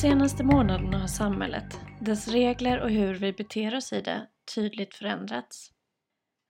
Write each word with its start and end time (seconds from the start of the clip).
senaste 0.00 0.44
månaderna 0.44 0.98
har 0.98 1.06
samhället, 1.06 1.80
dess 2.00 2.28
regler 2.28 2.80
och 2.80 2.90
hur 2.90 3.14
vi 3.14 3.32
beter 3.32 3.76
oss 3.76 3.92
i 3.92 4.00
det, 4.00 4.26
tydligt 4.54 4.94
förändrats. 4.94 5.72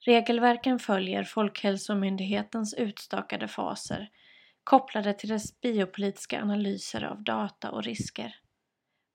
Regelverken 0.07 0.79
följer 0.79 1.25
Folkhälsomyndighetens 1.25 2.75
utstakade 2.75 3.49
faser 3.49 4.09
kopplade 4.65 5.15
till 5.15 5.29
dess 5.29 5.61
biopolitiska 5.61 6.43
analyser 6.43 7.05
av 7.05 7.23
data 7.23 7.71
och 7.71 7.85
risker. 7.85 8.35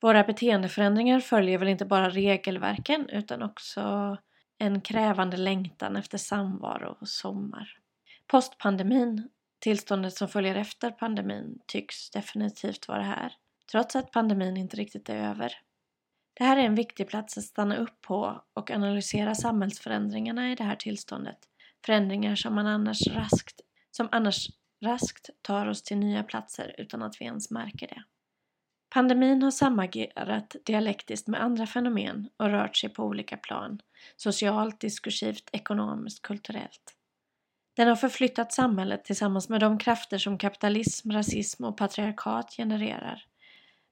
Våra 0.01 0.23
beteendeförändringar 0.23 1.19
följer 1.19 1.57
väl 1.57 1.67
inte 1.67 1.85
bara 1.85 2.09
regelverken 2.09 3.09
utan 3.09 3.43
också 3.43 4.17
en 4.57 4.81
krävande 4.81 5.37
längtan 5.37 5.95
efter 5.95 6.17
samvaro 6.17 6.97
och 7.01 7.09
sommar. 7.09 7.77
Postpandemin, 8.27 9.29
tillståndet 9.59 10.13
som 10.13 10.27
följer 10.27 10.55
efter 10.55 10.91
pandemin, 10.91 11.59
tycks 11.67 12.09
definitivt 12.09 12.87
vara 12.87 13.03
här, 13.03 13.33
trots 13.73 13.95
att 13.95 14.11
pandemin 14.11 14.57
inte 14.57 14.77
riktigt 14.77 15.09
är 15.09 15.15
över. 15.15 15.53
Det 16.33 16.43
här 16.43 16.57
är 16.57 16.61
en 16.61 16.75
viktig 16.75 17.07
plats 17.07 17.37
att 17.37 17.43
stanna 17.43 17.77
upp 17.77 18.01
på 18.01 18.43
och 18.53 18.71
analysera 18.71 19.35
samhällsförändringarna 19.35 20.51
i 20.51 20.55
det 20.55 20.63
här 20.63 20.75
tillståndet. 20.75 21.37
Förändringar 21.85 22.35
som 22.35 22.55
man 22.55 22.67
annars 22.67 23.07
raskt, 23.07 23.61
som 23.91 24.09
annars 24.11 24.47
raskt 24.83 25.29
tar 25.41 25.67
oss 25.67 25.83
till 25.83 25.97
nya 25.97 26.23
platser 26.23 26.75
utan 26.77 27.03
att 27.03 27.21
vi 27.21 27.25
ens 27.25 27.51
märker 27.51 27.87
det. 27.87 28.03
Pandemin 28.89 29.43
har 29.43 29.51
samagerat 29.51 30.55
dialektiskt 30.65 31.27
med 31.27 31.43
andra 31.43 31.67
fenomen 31.67 32.29
och 32.37 32.49
rört 32.49 32.77
sig 32.77 32.89
på 32.89 33.03
olika 33.03 33.37
plan, 33.37 33.79
socialt, 34.15 34.79
diskursivt, 34.79 35.49
ekonomiskt, 35.51 36.21
kulturellt. 36.21 36.95
Den 37.75 37.87
har 37.87 37.95
förflyttat 37.95 38.53
samhället 38.53 39.05
tillsammans 39.05 39.49
med 39.49 39.59
de 39.59 39.77
krafter 39.77 40.17
som 40.17 40.37
kapitalism, 40.37 41.11
rasism 41.11 41.63
och 41.63 41.77
patriarkat 41.77 42.53
genererar. 42.57 43.25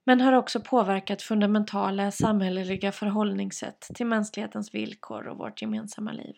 Men 0.06 0.22
har 0.22 0.34
också 0.34 0.62
påverkat 0.62 1.22
fundamentala 1.22 2.12
samhälleliga 2.12 2.92
förhållningssätt 2.92 3.88
till 3.94 4.06
mänsklighetens 4.06 4.74
villkor 4.74 5.28
och 5.28 5.38
vårt 5.38 5.62
gemensamma 5.62 6.12
liv. 6.12 6.36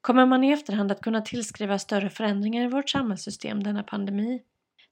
Kommer 0.00 0.26
man 0.26 0.44
i 0.44 0.52
efterhand 0.52 0.92
att 0.92 1.00
kunna 1.00 1.20
tillskriva 1.20 1.78
större 1.78 2.10
förändringar 2.10 2.64
i 2.64 2.68
vårt 2.68 2.90
samhällssystem 2.90 3.62
denna 3.62 3.82
pandemi? 3.82 4.42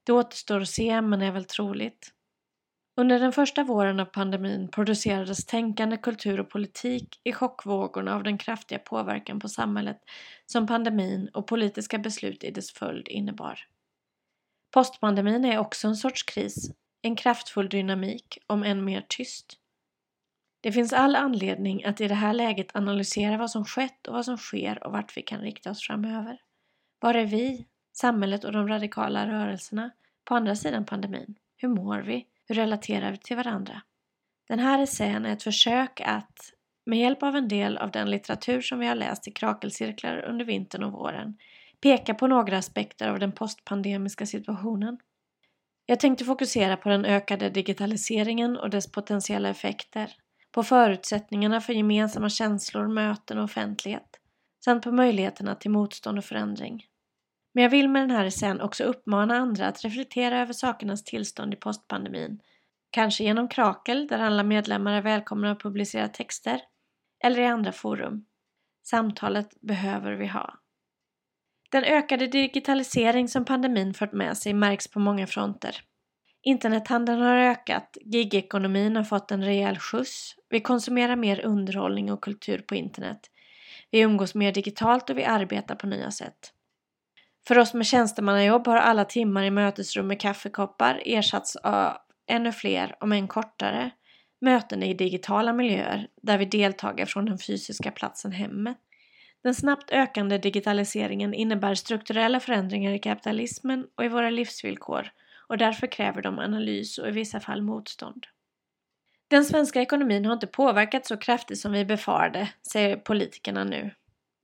Det 0.03 0.13
återstår 0.13 0.61
att 0.61 0.69
se, 0.69 1.01
men 1.01 1.21
är 1.21 1.31
väl 1.31 1.45
troligt. 1.45 2.13
Under 2.99 3.19
den 3.19 3.31
första 3.31 3.63
våren 3.63 3.99
av 3.99 4.05
pandemin 4.05 4.67
producerades 4.71 5.45
tänkande, 5.45 5.97
kultur 5.97 6.39
och 6.39 6.49
politik 6.49 7.21
i 7.23 7.33
chockvågorna 7.33 8.15
av 8.15 8.23
den 8.23 8.37
kraftiga 8.37 8.79
påverkan 8.79 9.39
på 9.39 9.49
samhället 9.49 9.99
som 10.45 10.67
pandemin 10.67 11.29
och 11.33 11.47
politiska 11.47 11.97
beslut 11.97 12.43
i 12.43 12.51
dess 12.51 12.71
följd 12.71 13.07
innebar. 13.07 13.59
Postpandemin 14.73 15.45
är 15.45 15.57
också 15.57 15.87
en 15.87 15.95
sorts 15.95 16.23
kris, 16.23 16.71
en 17.01 17.15
kraftfull 17.15 17.69
dynamik, 17.69 18.37
om 18.47 18.63
än 18.63 18.85
mer 18.85 19.05
tyst. 19.09 19.57
Det 20.61 20.71
finns 20.71 20.93
all 20.93 21.15
anledning 21.15 21.85
att 21.85 22.01
i 22.01 22.07
det 22.07 22.15
här 22.15 22.33
läget 22.33 22.75
analysera 22.75 23.37
vad 23.37 23.51
som 23.51 23.65
skett 23.65 24.07
och 24.07 24.13
vad 24.13 24.25
som 24.25 24.37
sker 24.37 24.83
och 24.83 24.91
vart 24.91 25.17
vi 25.17 25.21
kan 25.21 25.41
rikta 25.41 25.71
oss 25.71 25.87
framöver. 25.87 26.41
Var 26.99 27.13
är 27.13 27.25
vi, 27.25 27.67
samhället 27.93 28.43
och 28.43 28.51
de 28.51 28.67
radikala 28.67 29.27
rörelserna 29.27 29.91
på 30.25 30.35
andra 30.35 30.55
sidan 30.55 30.85
pandemin? 30.85 31.35
Hur 31.57 31.69
mår 31.69 31.99
vi? 31.99 32.25
Hur 32.47 32.55
relaterar 32.55 33.11
vi 33.11 33.17
till 33.17 33.37
varandra? 33.37 33.81
Den 34.47 34.59
här 34.59 34.79
essän 34.79 35.25
är 35.25 35.33
ett 35.33 35.43
försök 35.43 36.01
att, 36.01 36.53
med 36.85 36.99
hjälp 36.99 37.23
av 37.23 37.35
en 37.35 37.47
del 37.47 37.77
av 37.77 37.91
den 37.91 38.11
litteratur 38.11 38.61
som 38.61 38.79
vi 38.79 38.87
har 38.87 38.95
läst 38.95 39.27
i 39.27 39.31
krakelcirklar 39.31 40.25
under 40.29 40.45
vintern 40.45 40.83
och 40.83 40.91
våren, 40.91 41.37
peka 41.81 42.13
på 42.13 42.27
några 42.27 42.57
aspekter 42.57 43.09
av 43.09 43.19
den 43.19 43.31
postpandemiska 43.31 44.25
situationen. 44.25 44.97
Jag 45.89 45.99
tänkte 45.99 46.25
fokusera 46.25 46.77
på 46.77 46.89
den 46.89 47.05
ökade 47.05 47.49
digitaliseringen 47.49 48.57
och 48.57 48.69
dess 48.69 48.91
potentiella 48.91 49.49
effekter, 49.49 50.11
på 50.51 50.63
förutsättningarna 50.63 51.61
för 51.61 51.73
gemensamma 51.73 52.29
känslor, 52.29 52.87
möten 52.87 53.37
och 53.37 53.43
offentlighet, 53.43 54.19
samt 54.65 54.83
på 54.83 54.91
möjligheterna 54.91 55.55
till 55.55 55.71
motstånd 55.71 56.17
och 56.17 56.25
förändring. 56.25 56.85
Men 57.53 57.63
jag 57.63 57.69
vill 57.69 57.89
med 57.89 58.01
den 58.01 58.11
här 58.11 58.25
essän 58.25 58.61
också 58.61 58.83
uppmana 58.83 59.37
andra 59.37 59.67
att 59.67 59.83
reflektera 59.83 60.39
över 60.39 60.53
sakernas 60.53 61.03
tillstånd 61.03 61.53
i 61.53 61.57
postpandemin. 61.57 62.39
Kanske 62.89 63.23
genom 63.23 63.47
Krakel, 63.47 64.07
där 64.07 64.19
alla 64.19 64.43
medlemmar 64.43 64.93
är 64.93 65.01
välkomna 65.01 65.51
att 65.51 65.61
publicera 65.61 66.07
texter, 66.07 66.61
eller 67.23 67.39
i 67.39 67.45
andra 67.45 67.71
forum. 67.71 68.25
Samtalet 68.83 69.61
behöver 69.61 70.11
vi 70.11 70.27
ha. 70.27 70.53
Den 71.69 71.83
ökade 71.83 72.27
digitalisering 72.27 73.27
som 73.27 73.45
pandemin 73.45 73.93
fört 73.93 74.13
med 74.13 74.37
sig 74.37 74.53
märks 74.53 74.87
på 74.87 74.99
många 74.99 75.27
fronter. 75.27 75.81
Internethandeln 76.43 77.21
har 77.21 77.37
ökat, 77.37 77.97
gigekonomin 78.01 78.95
har 78.95 79.03
fått 79.03 79.31
en 79.31 79.43
rejäl 79.43 79.77
skjuts, 79.77 80.35
vi 80.49 80.59
konsumerar 80.59 81.15
mer 81.15 81.45
underhållning 81.45 82.11
och 82.11 82.23
kultur 82.23 82.57
på 82.57 82.75
internet. 82.75 83.19
Vi 83.91 83.99
umgås 83.99 84.35
mer 84.35 84.51
digitalt 84.51 85.09
och 85.09 85.17
vi 85.17 85.23
arbetar 85.23 85.75
på 85.75 85.87
nya 85.87 86.11
sätt. 86.11 86.53
För 87.47 87.57
oss 87.57 87.73
med 87.73 87.85
tjänstemannajobb 87.85 88.67
har 88.67 88.77
alla 88.77 89.05
timmar 89.05 89.43
i 89.43 89.51
mötesrum 89.51 90.07
med 90.07 90.21
kaffekoppar 90.21 91.01
ersatts 91.05 91.55
av 91.55 91.97
ännu 92.27 92.51
fler, 92.51 92.95
om 92.99 93.11
än 93.11 93.27
kortare, 93.27 93.91
möten 94.41 94.83
i 94.83 94.93
digitala 94.93 95.53
miljöer 95.53 96.07
där 96.21 96.37
vi 96.37 96.45
deltar 96.45 97.05
från 97.05 97.25
den 97.25 97.37
fysiska 97.37 97.91
platsen 97.91 98.31
hemmet. 98.31 98.77
Den 99.43 99.55
snabbt 99.55 99.91
ökande 99.91 100.37
digitaliseringen 100.37 101.33
innebär 101.33 101.75
strukturella 101.75 102.39
förändringar 102.39 102.91
i 102.91 102.99
kapitalismen 102.99 103.87
och 103.95 104.05
i 104.05 104.07
våra 104.07 104.29
livsvillkor 104.29 105.11
och 105.47 105.57
därför 105.57 105.87
kräver 105.87 106.21
de 106.21 106.39
analys 106.39 106.97
och 106.97 107.07
i 107.07 107.11
vissa 107.11 107.39
fall 107.39 107.61
motstånd. 107.61 108.27
Den 109.27 109.45
svenska 109.45 109.81
ekonomin 109.81 110.25
har 110.25 110.33
inte 110.33 110.47
påverkats 110.47 111.07
så 111.07 111.17
kraftigt 111.17 111.59
som 111.59 111.71
vi 111.71 111.85
befarade, 111.85 112.49
säger 112.71 112.97
politikerna 112.97 113.63
nu. 113.63 113.91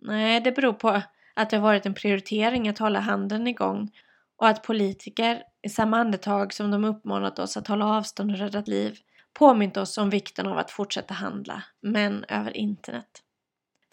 Nej, 0.02 0.42
det 0.42 0.52
beror 0.52 0.74
på 0.74 1.02
att 1.34 1.50
det 1.50 1.58
har 1.58 1.64
varit 1.64 1.86
en 1.86 1.94
prioritering 1.94 2.68
att 2.68 2.78
hålla 2.78 3.00
handeln 3.00 3.48
igång 3.48 3.92
och 4.38 4.48
att 4.48 4.64
politiker, 4.64 5.44
i 5.62 5.70
samma 5.70 5.98
andetag 5.98 6.54
som 6.54 6.72
de 6.72 6.86
uppmanat 6.86 7.40
oss 7.40 7.58
att 7.58 7.68
hålla 7.68 7.86
avstånd 7.86 8.32
och 8.32 8.38
rädda 8.38 8.64
liv, 8.66 8.98
påmint 9.34 9.78
oss 9.78 9.98
om 9.98 10.10
vikten 10.10 10.48
av 10.48 10.58
att 10.58 10.72
fortsätta 10.72 11.14
handla, 11.14 11.64
men 11.82 12.26
över 12.28 12.58
internet. 12.58 13.24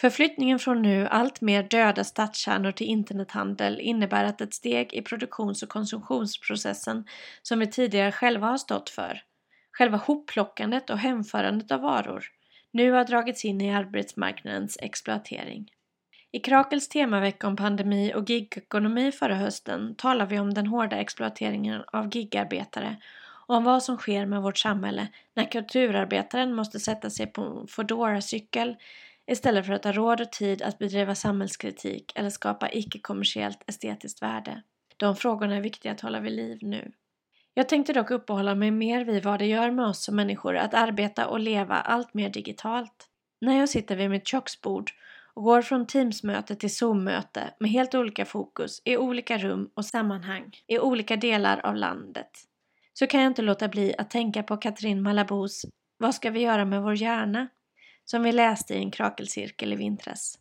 Förflyttningen 0.01 0.59
från 0.59 0.83
nu 0.83 1.07
allt 1.07 1.41
mer 1.41 1.63
döda 1.63 2.05
stadskärnor 2.05 2.73
till 2.73 2.87
internethandel 2.87 3.81
innebär 3.81 4.25
att 4.25 4.41
ett 4.41 4.55
steg 4.55 4.95
i 4.95 5.03
produktions 5.03 5.63
och 5.63 5.69
konsumtionsprocessen 5.69 7.05
som 7.43 7.59
vi 7.59 7.67
tidigare 7.67 8.13
själva 8.13 8.47
har 8.47 8.57
stått 8.57 8.91
för, 8.91 9.23
själva 9.73 9.97
hopplockandet 9.97 10.91
och 10.91 10.99
hemförandet 10.99 11.71
av 11.71 11.81
varor, 11.81 12.25
nu 12.73 12.93
har 12.93 13.05
dragits 13.05 13.45
in 13.45 13.61
i 13.61 13.75
arbetsmarknadens 13.75 14.79
exploatering. 14.81 15.71
I 16.33 16.39
Krakels 16.39 16.89
temavecka 16.89 17.47
om 17.47 17.57
pandemi 17.57 18.13
och 18.15 18.31
gigekonomi 18.31 19.13
förra 19.13 19.35
hösten 19.35 19.95
talar 19.95 20.27
vi 20.27 20.39
om 20.39 20.55
den 20.55 20.67
hårda 20.67 20.97
exploateringen 20.97 21.83
av 21.93 22.17
gigarbetare 22.17 22.97
och 23.47 23.57
om 23.57 23.65
vad 23.65 23.83
som 23.83 23.97
sker 23.97 24.27
med 24.27 24.43
vårt 24.43 24.59
samhälle 24.59 25.09
när 25.35 25.45
kulturarbetaren 25.45 26.55
måste 26.55 26.81
sätta 26.81 27.11
sig 27.11 27.27
på 27.27 27.43
en 27.43 27.67
Foodora-cykel 27.67 28.77
istället 29.31 29.67
för 29.67 29.73
att 29.73 29.85
ha 29.85 29.93
råd 29.93 30.21
och 30.21 30.33
tid 30.33 30.63
att 30.63 30.79
bedriva 30.79 31.15
samhällskritik 31.15 32.13
eller 32.15 32.31
skapa 32.31 32.71
icke-kommersiellt 32.73 33.63
estetiskt 33.67 34.23
värde. 34.23 34.63
De 34.97 35.17
frågorna 35.17 35.57
är 35.57 35.61
viktiga 35.61 35.93
att 35.93 36.01
hålla 36.01 36.21
vid 36.21 36.33
liv 36.33 36.59
nu. 36.63 36.93
Jag 37.55 37.69
tänkte 37.69 37.93
dock 37.93 38.11
uppehålla 38.11 38.55
mig 38.55 38.71
mer 38.71 39.05
vid 39.05 39.25
vad 39.25 39.39
det 39.39 39.47
gör 39.47 39.71
med 39.71 39.87
oss 39.87 40.05
som 40.05 40.17
människor 40.17 40.57
att 40.57 40.75
arbeta 40.75 41.27
och 41.27 41.41
leva 41.41 41.75
allt 41.75 42.15
mer 42.15 42.31
digitalt. 42.31 43.07
När 43.41 43.59
jag 43.59 43.69
sitter 43.69 43.97
vid 43.97 44.11
mitt 44.11 44.27
köksbord 44.27 44.91
och 45.35 45.43
går 45.43 45.63
från 45.63 45.87
Teamsmöte 45.87 46.57
till 46.57 46.75
Zoom-möte 46.75 47.55
med 47.61 47.71
helt 47.71 47.95
olika 47.95 48.25
fokus 48.25 48.83
i 48.85 48.97
olika 48.97 49.39
rum 49.39 49.71
och 49.75 49.85
sammanhang 49.85 50.51
i 50.67 50.79
olika 50.79 51.17
delar 51.17 51.67
av 51.67 51.77
landet 51.77 52.31
så 52.93 53.07
kan 53.07 53.21
jag 53.21 53.31
inte 53.31 53.43
låta 53.43 53.69
bli 53.69 53.95
att 53.99 54.11
tänka 54.11 54.43
på 54.43 54.57
Katrin 54.57 55.03
Malabos 55.03 55.67
Vad 55.99 56.15
ska 56.15 56.31
vi 56.31 56.41
göra 56.41 56.65
med 56.65 56.83
vår 56.83 56.95
hjärna? 56.95 57.49
Som 58.11 58.23
vi 58.23 58.33
läste 58.33 58.75
i 58.75 58.77
en 58.77 58.91
krakelcirkel 58.91 59.73
i 59.73 59.77
vintras. 59.77 60.39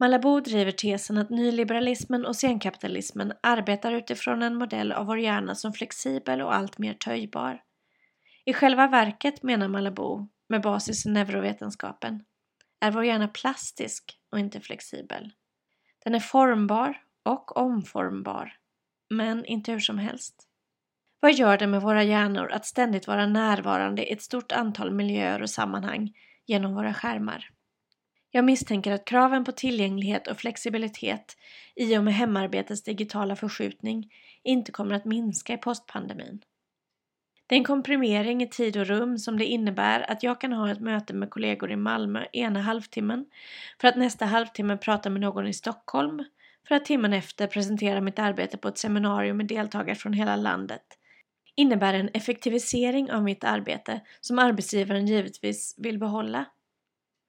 Malabo 0.00 0.40
driver 0.40 0.72
tesen 0.72 1.18
att 1.18 1.30
nyliberalismen 1.30 2.26
och 2.26 2.36
senkapitalismen 2.36 3.32
arbetar 3.42 3.92
utifrån 3.92 4.42
en 4.42 4.54
modell 4.54 4.92
av 4.92 5.06
vår 5.06 5.18
hjärna 5.18 5.54
som 5.54 5.72
flexibel 5.72 6.42
och 6.42 6.54
allt 6.54 6.78
mer 6.78 6.94
töjbar. 6.94 7.62
I 8.44 8.52
själva 8.52 8.88
verket, 8.88 9.42
menar 9.42 9.68
Malabo, 9.68 10.28
med 10.48 10.62
basis 10.62 11.06
i 11.06 11.10
neurovetenskapen, 11.10 12.24
är 12.80 12.90
vår 12.90 13.04
hjärna 13.04 13.28
plastisk 13.28 14.18
och 14.30 14.38
inte 14.38 14.60
flexibel. 14.60 15.32
Den 16.04 16.14
är 16.14 16.20
formbar 16.20 17.02
och 17.22 17.56
omformbar, 17.56 18.56
men 19.10 19.44
inte 19.44 19.72
hur 19.72 19.80
som 19.80 19.98
helst. 19.98 20.48
Vad 21.20 21.34
gör 21.34 21.58
det 21.58 21.66
med 21.66 21.82
våra 21.82 22.02
hjärnor 22.02 22.52
att 22.52 22.66
ständigt 22.66 23.06
vara 23.06 23.26
närvarande 23.26 24.08
i 24.08 24.12
ett 24.12 24.22
stort 24.22 24.52
antal 24.52 24.90
miljöer 24.90 25.42
och 25.42 25.50
sammanhang 25.50 26.12
genom 26.46 26.74
våra 26.74 26.94
skärmar? 26.94 27.48
Jag 28.30 28.44
misstänker 28.44 28.92
att 28.92 29.04
kraven 29.04 29.44
på 29.44 29.52
tillgänglighet 29.52 30.26
och 30.26 30.36
flexibilitet 30.36 31.36
i 31.74 31.98
och 31.98 32.04
med 32.04 32.14
hemarbetets 32.14 32.82
digitala 32.82 33.36
förskjutning 33.36 34.12
inte 34.42 34.72
kommer 34.72 34.94
att 34.94 35.04
minska 35.04 35.52
i 35.52 35.56
postpandemin. 35.56 36.42
Det 37.46 37.54
är 37.54 37.58
en 37.58 37.64
komprimering 37.64 38.42
i 38.42 38.48
tid 38.48 38.76
och 38.76 38.86
rum 38.86 39.18
som 39.18 39.38
det 39.38 39.44
innebär 39.44 40.10
att 40.10 40.22
jag 40.22 40.40
kan 40.40 40.52
ha 40.52 40.70
ett 40.70 40.80
möte 40.80 41.14
med 41.14 41.30
kollegor 41.30 41.70
i 41.70 41.76
Malmö 41.76 42.24
ena 42.32 42.60
halvtimmen 42.60 43.26
för 43.80 43.88
att 43.88 43.96
nästa 43.96 44.24
halvtimme 44.24 44.76
prata 44.76 45.10
med 45.10 45.20
någon 45.20 45.46
i 45.46 45.52
Stockholm 45.52 46.24
för 46.68 46.74
att 46.74 46.84
timmen 46.84 47.12
efter 47.12 47.46
presentera 47.46 48.00
mitt 48.00 48.18
arbete 48.18 48.56
på 48.56 48.68
ett 48.68 48.78
seminarium 48.78 49.36
med 49.36 49.46
deltagare 49.46 49.96
från 49.96 50.12
hela 50.12 50.36
landet 50.36 50.98
innebär 51.56 51.94
en 51.94 52.08
effektivisering 52.08 53.12
av 53.12 53.22
mitt 53.22 53.44
arbete 53.44 54.00
som 54.20 54.38
arbetsgivaren 54.38 55.06
givetvis 55.06 55.74
vill 55.78 55.98
behålla. 55.98 56.44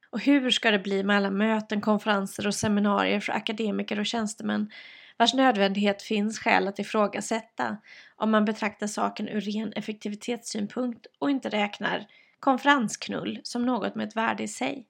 Och 0.10 0.20
hur 0.20 0.50
ska 0.50 0.72
det 0.72 0.80
bli 0.80 1.04
med 1.04 1.16
alla 1.16 1.31
möten, 1.31 1.81
konferenser 1.81 2.48
och 2.48 2.56
seminarier 2.56 3.20
för 3.20 3.34
akademiker 3.34 4.00
och 4.00 4.06
tjänstemän 4.06 4.72
vars 5.18 5.34
nödvändighet 5.34 6.02
finns 6.02 6.40
skäl 6.40 6.68
att 6.68 6.80
ifrågasätta 6.80 7.78
om 8.16 8.31
man 8.31 8.46
betraktar 8.46 8.88
saken 8.88 9.30
ur 9.30 9.42
ren 9.42 9.74
effektivitetssynpunkt 9.74 11.08
och 11.20 11.30
inte 11.30 11.50
räknar 11.50 12.08
konferensknull 12.40 13.40
som 13.44 13.66
något 13.66 13.96
med 13.96 14.08
ett 14.08 14.16
värde 14.16 14.44
i 14.44 14.48
sig. 14.48 14.88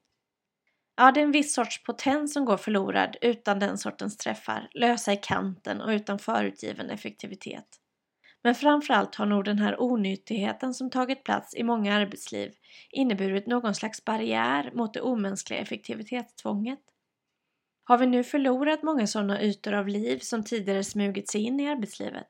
Ja, 0.96 1.12
det 1.12 1.20
är 1.20 1.24
en 1.24 1.32
viss 1.32 1.54
sorts 1.54 1.84
potens 1.84 2.34
som 2.34 2.46
går 2.46 2.58
förlorad 2.58 3.18
utan 3.22 3.60
den 3.60 3.78
sortens 3.78 4.18
träffar, 4.18 4.68
lösa 4.74 5.14
i 5.14 5.18
kanten 5.18 5.82
och 5.82 5.90
utan 5.90 6.20
förutgiven 6.20 6.90
effektivitet. 6.90 7.83
Men 8.44 8.56
framförallt 8.56 9.16
har 9.16 9.26
nog 9.26 9.46
den 9.46 9.60
här 9.60 9.82
onyttigheten 9.82 10.74
som 10.74 10.90
tagit 10.90 11.24
plats 11.24 11.56
i 11.56 11.64
många 11.64 11.96
arbetsliv 11.96 12.54
inneburit 12.90 13.48
någon 13.48 13.76
slags 13.76 14.06
barriär 14.06 14.72
mot 14.74 14.94
det 14.94 15.02
omänskliga 15.02 15.60
effektivitetstvånget. 15.60 16.80
Har 17.84 17.98
vi 17.98 18.06
nu 18.06 18.24
förlorat 18.24 18.84
många 18.84 19.08
sådana 19.08 19.42
ytor 19.42 19.74
av 19.74 19.88
liv 19.88 20.20
som 20.20 20.44
tidigare 20.44 20.84
smugit 20.84 21.30
sig 21.30 21.42
in 21.42 21.60
i 21.60 21.70
arbetslivet? 21.70 22.30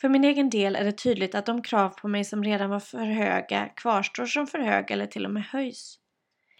För 0.00 0.08
min 0.08 0.24
egen 0.24 0.50
del 0.50 0.76
är 0.76 0.84
det 0.84 0.92
tydligt 0.92 1.34
att 1.34 1.46
de 1.46 1.62
krav 1.62 1.88
på 1.88 2.08
mig 2.08 2.24
som 2.24 2.44
redan 2.44 2.70
var 2.70 2.80
för 2.80 3.04
höga 3.04 3.68
kvarstår 3.68 4.26
som 4.26 4.46
för 4.46 4.58
höga 4.58 4.94
eller 4.94 5.06
till 5.06 5.24
och 5.24 5.30
med 5.30 5.44
höjs. 5.44 5.98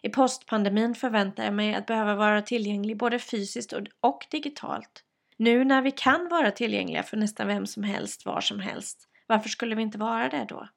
I 0.03 0.09
postpandemin 0.09 0.95
förväntar 0.95 1.45
jag 1.45 1.55
mig 1.55 1.75
att 1.75 1.87
behöva 1.87 2.15
vara 2.15 2.43
tillgänglig 2.43 2.97
både 2.97 3.19
fysiskt 3.19 3.73
och 4.01 4.27
digitalt. 4.31 5.05
Nu 5.43 5.65
när 5.65 5.83
vi 5.83 5.91
kan 5.91 6.29
vara 6.29 6.51
tillgängliga 6.51 7.03
för 7.03 7.17
nästan 7.17 7.47
vem 7.47 7.67
som 7.67 7.83
helst, 7.83 8.27
var 8.27 8.41
som 8.41 8.61
helst, 8.61 9.09
varför 9.27 9.49
skulle 9.49 9.75
vi 9.75 9.83
inte 9.83 9.99
vara 9.99 10.29
det 10.29 10.47
då? 10.49 10.69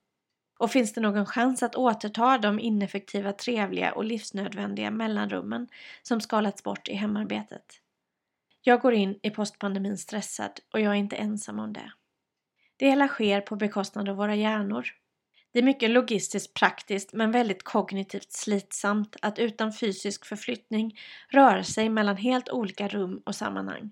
Och 0.60 0.71
finns 0.71 0.94
det 0.94 1.01
någon 1.01 1.25
chans 1.25 1.63
att 1.63 1.75
återta 1.75 2.38
de 2.38 2.60
ineffektiva, 2.60 3.33
trevliga 3.33 3.92
och 3.92 4.04
livsnödvändiga 4.04 4.92
mellanrummen 4.92 5.68
som 6.01 6.21
skalats 6.21 6.63
bort 6.63 6.88
i 6.88 6.94
hemarbetet? 6.94 7.65
Jag 8.62 8.81
går 8.81 8.94
in 8.94 9.19
i 9.24 9.30
postpandemin 9.30 9.98
stressad 9.98 10.51
och 10.74 10.80
jag 10.80 10.92
är 10.92 10.98
inte 10.98 11.15
ensam 11.15 11.60
om 11.60 11.74
det. 11.74 11.92
Det 12.77 12.89
hela 12.89 13.07
sker 13.07 13.42
på 13.42 13.56
bekostnad 13.56 14.10
av 14.10 14.15
våra 14.15 14.36
hjärnor. 14.36 14.88
Det 15.51 15.60
är 15.60 15.63
mycket 15.63 15.89
logistiskt 15.89 16.54
praktiskt 16.54 17.13
men 17.13 17.31
väldigt 17.31 17.63
kognitivt 17.63 18.31
slitsamt 18.31 19.15
att 19.21 19.39
utan 19.39 19.74
fysisk 19.74 20.25
förflyttning 20.25 21.00
röra 21.30 21.63
sig 21.63 21.89
mellan 21.89 22.18
helt 22.18 22.50
olika 22.50 22.88
rum 22.88 23.21
och 23.25 23.36
sammanhang. 23.36 23.92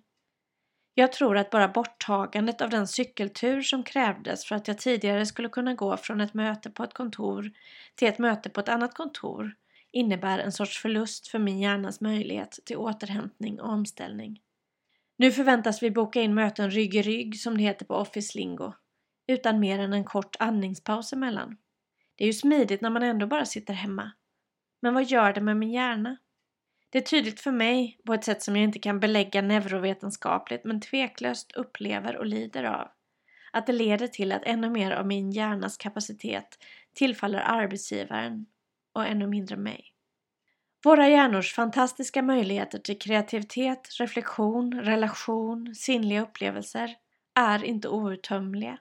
Jag 0.94 1.12
tror 1.12 1.38
att 1.38 1.50
bara 1.50 1.68
borttagandet 1.68 2.62
av 2.62 2.70
den 2.70 2.88
cykeltur 2.88 3.62
som 3.62 3.84
krävdes 3.84 4.46
för 4.46 4.56
att 4.56 4.68
jag 4.68 4.78
tidigare 4.78 5.26
skulle 5.26 5.50
kunna 5.50 5.74
gå 5.74 5.98
från 5.98 6.22
ett 6.22 6.34
möte 6.34 6.70
på 6.70 6.84
ett 6.84 6.94
kontor 6.94 7.52
till 7.96 8.08
ett 8.08 8.20
möte 8.20 8.50
på 8.50 8.60
ett 8.60 8.70
annat 8.70 8.94
kontor 8.94 9.56
innebär 9.92 10.40
en 10.40 10.52
sorts 10.52 10.82
förlust 10.82 11.28
för 11.28 11.40
min 11.40 11.60
hjärnas 11.60 12.02
möjlighet 12.02 12.60
till 12.66 12.78
återhämtning 12.78 13.62
och 13.62 13.70
omställning. 13.70 14.42
Nu 15.18 15.32
förväntas 15.32 15.84
vi 15.84 15.92
boka 15.92 16.22
in 16.22 16.34
möten 16.34 16.72
rygg 16.72 16.96
i 16.96 17.02
rygg 17.02 17.40
som 17.40 17.58
det 17.58 17.64
heter 17.64 17.86
på 17.86 17.96
Office 17.96 18.38
Lingo, 18.38 18.74
utan 19.28 19.60
mer 19.60 19.80
än 19.80 19.94
en 19.94 20.04
kort 20.04 20.36
andningspaus 20.40 21.14
emellan. 21.14 21.58
Det 22.16 22.24
är 22.24 22.28
ju 22.28 22.34
smidigt 22.34 22.82
när 22.82 22.90
man 22.90 23.04
ändå 23.04 23.28
bara 23.28 23.46
sitter 23.46 23.74
hemma. 23.74 24.12
Men 24.82 24.94
vad 24.94 25.04
gör 25.04 25.34
det 25.34 25.42
med 25.42 25.58
min 25.58 25.72
hjärna? 25.72 26.18
Det 26.92 26.98
är 26.98 27.02
tydligt 27.02 27.40
för 27.40 27.52
mig, 27.52 28.00
på 28.06 28.14
ett 28.14 28.24
sätt 28.24 28.44
som 28.44 28.56
jag 28.56 28.64
inte 28.64 28.80
kan 28.80 29.00
belägga 29.00 29.42
neurovetenskapligt 29.42 30.66
men 30.66 30.82
tveklöst 30.82 31.52
upplever 31.52 32.18
och 32.18 32.26
lider 32.26 32.64
av, 32.64 32.88
att 33.52 33.68
det 33.68 33.74
leder 33.74 34.08
till 34.08 34.32
att 34.32 34.44
ännu 34.46 34.70
mer 34.70 34.92
av 34.92 35.08
min 35.08 35.32
hjärnas 35.32 35.78
kapacitet 35.78 36.58
tillfaller 36.94 37.40
arbetsgivaren 37.40 38.46
och 38.94 39.06
ännu 39.06 39.28
mindre 39.28 39.58
mig. 39.58 39.86
Våra 40.84 41.10
hjärnors 41.10 41.54
fantastiska 41.54 42.22
möjligheter 42.22 42.80
till 42.80 43.00
kreativitet, 43.00 43.88
reflektion, 44.00 44.82
relation, 44.82 45.76
sinnliga 45.76 46.22
upplevelser 46.22 46.96
är 47.36 47.64
inte 47.64 47.90
outtömliga. 47.90 48.78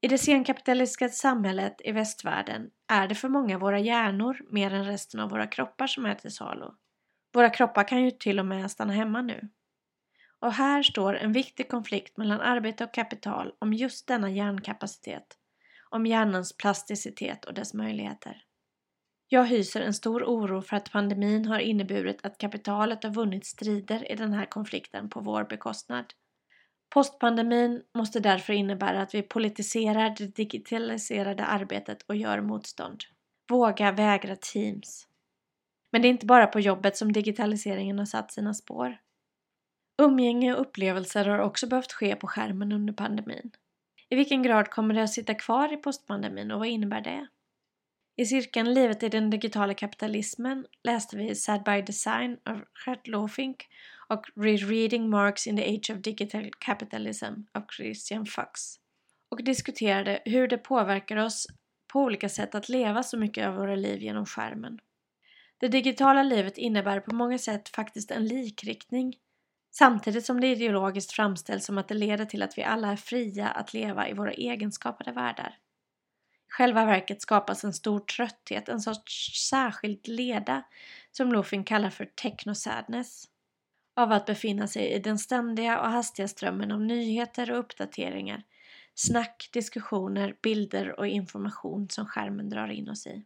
I 0.00 0.08
det 0.08 0.18
senkapitalistiska 0.18 1.08
samhället 1.08 1.80
i 1.84 1.92
västvärlden 1.92 2.70
är 2.88 3.08
det 3.08 3.14
för 3.14 3.28
många 3.28 3.58
våra 3.58 3.78
hjärnor 3.78 4.40
mer 4.50 4.74
än 4.74 4.84
resten 4.84 5.20
av 5.20 5.30
våra 5.30 5.46
kroppar 5.46 5.86
som 5.86 6.06
är 6.06 6.14
till 6.14 6.34
salu. 6.34 6.66
Våra 7.36 7.50
kroppar 7.50 7.88
kan 7.88 8.02
ju 8.04 8.10
till 8.10 8.38
och 8.38 8.46
med 8.46 8.70
stanna 8.70 8.92
hemma 8.92 9.22
nu. 9.22 9.48
Och 10.40 10.52
här 10.52 10.82
står 10.82 11.16
en 11.16 11.32
viktig 11.32 11.68
konflikt 11.68 12.16
mellan 12.16 12.40
arbete 12.40 12.84
och 12.84 12.94
kapital 12.94 13.52
om 13.58 13.72
just 13.72 14.06
denna 14.06 14.30
hjärnkapacitet, 14.30 15.26
om 15.90 16.06
hjärnans 16.06 16.56
plasticitet 16.56 17.44
och 17.44 17.54
dess 17.54 17.74
möjligheter. 17.74 18.42
Jag 19.28 19.44
hyser 19.44 19.80
en 19.80 19.94
stor 19.94 20.24
oro 20.24 20.62
för 20.62 20.76
att 20.76 20.92
pandemin 20.92 21.46
har 21.46 21.58
inneburit 21.58 22.26
att 22.26 22.38
kapitalet 22.38 23.04
har 23.04 23.10
vunnit 23.10 23.46
strider 23.46 24.12
i 24.12 24.14
den 24.14 24.32
här 24.32 24.46
konflikten 24.46 25.08
på 25.08 25.20
vår 25.20 25.44
bekostnad. 25.44 26.04
Postpandemin 26.94 27.82
måste 27.94 28.20
därför 28.20 28.52
innebära 28.52 29.02
att 29.02 29.14
vi 29.14 29.22
politiserar 29.22 30.14
det 30.18 30.36
digitaliserade 30.36 31.44
arbetet 31.44 32.02
och 32.02 32.16
gör 32.16 32.40
motstånd. 32.40 33.00
Våga 33.48 33.92
vägra 33.92 34.36
Teams. 34.36 35.08
Men 35.96 36.02
det 36.02 36.08
är 36.08 36.10
inte 36.10 36.26
bara 36.26 36.46
på 36.46 36.60
jobbet 36.60 36.96
som 36.96 37.12
digitaliseringen 37.12 37.98
har 37.98 38.06
satt 38.06 38.32
sina 38.32 38.54
spår. 38.54 38.98
Umgänge 40.02 40.54
och 40.54 40.60
upplevelser 40.60 41.24
har 41.24 41.38
också 41.38 41.66
behövt 41.66 41.92
ske 41.92 42.16
på 42.16 42.26
skärmen 42.26 42.72
under 42.72 42.92
pandemin. 42.92 43.50
I 44.08 44.16
vilken 44.16 44.42
grad 44.42 44.70
kommer 44.70 44.94
det 44.94 45.02
att 45.02 45.12
sitta 45.12 45.34
kvar 45.34 45.72
i 45.72 45.76
postpandemin 45.76 46.50
och 46.50 46.58
vad 46.58 46.68
innebär 46.68 47.00
det? 47.00 47.26
I 48.16 48.26
cirkeln 48.26 48.74
Livet 48.74 49.02
i 49.02 49.08
den 49.08 49.30
digitala 49.30 49.74
kapitalismen 49.74 50.66
läste 50.84 51.16
vi 51.16 51.34
Sad 51.34 51.62
by 51.64 51.82
Design 51.82 52.38
av 52.44 52.64
Gert 52.86 53.06
Lofink 53.06 53.68
och 54.08 54.26
Rereading 54.34 55.10
Marks 55.10 55.46
in 55.46 55.56
the 55.56 55.74
Age 55.76 55.90
of 55.90 56.02
Digital 56.02 56.50
Capitalism 56.58 57.34
av 57.54 57.66
Christian 57.76 58.26
Fox 58.26 58.60
och 59.28 59.44
diskuterade 59.44 60.22
hur 60.24 60.48
det 60.48 60.58
påverkar 60.58 61.16
oss 61.16 61.46
på 61.92 62.00
olika 62.00 62.28
sätt 62.28 62.54
att 62.54 62.68
leva 62.68 63.02
så 63.02 63.18
mycket 63.18 63.46
av 63.46 63.54
våra 63.54 63.74
liv 63.74 64.02
genom 64.02 64.26
skärmen. 64.26 64.78
Det 65.58 65.68
digitala 65.68 66.22
livet 66.22 66.58
innebär 66.58 67.00
på 67.00 67.14
många 67.14 67.38
sätt 67.38 67.68
faktiskt 67.68 68.10
en 68.10 68.26
likriktning 68.26 69.16
samtidigt 69.70 70.26
som 70.26 70.40
det 70.40 70.46
ideologiskt 70.46 71.12
framställs 71.12 71.64
som 71.64 71.78
att 71.78 71.88
det 71.88 71.94
leder 71.94 72.24
till 72.24 72.42
att 72.42 72.58
vi 72.58 72.62
alla 72.62 72.92
är 72.92 72.96
fria 72.96 73.48
att 73.48 73.74
leva 73.74 74.08
i 74.08 74.12
våra 74.12 74.32
egenskapade 74.32 75.12
världar. 75.12 75.58
I 76.48 76.52
själva 76.52 76.84
verket 76.84 77.22
skapas 77.22 77.64
en 77.64 77.72
stor 77.72 78.00
trötthet, 78.00 78.68
en 78.68 78.80
sorts 78.80 79.48
särskild 79.50 80.08
leda 80.08 80.62
som 81.12 81.32
Lofin 81.32 81.64
kallar 81.64 81.90
för 81.90 82.04
technosadness 82.04 83.24
av 83.96 84.12
att 84.12 84.26
befinna 84.26 84.66
sig 84.66 84.92
i 84.92 84.98
den 84.98 85.18
ständiga 85.18 85.80
och 85.80 85.90
hastiga 85.90 86.28
strömmen 86.28 86.72
av 86.72 86.80
nyheter 86.80 87.50
och 87.50 87.58
uppdateringar, 87.58 88.42
snack, 88.94 89.48
diskussioner, 89.52 90.36
bilder 90.42 90.98
och 91.00 91.06
information 91.06 91.88
som 91.90 92.06
skärmen 92.06 92.48
drar 92.48 92.68
in 92.68 92.88
oss 92.88 93.06
i. 93.06 93.24